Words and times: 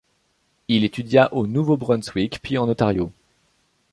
Il 0.67 0.83
étudia 0.83 1.31
au 1.31 1.45
Nouveau-Brunswick 1.45 2.39
puis 2.41 2.57
en 2.57 2.67
Ontario. 2.67 3.11